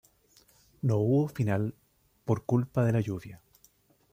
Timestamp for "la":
2.93-3.01